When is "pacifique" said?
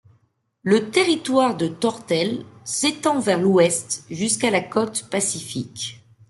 5.11-5.99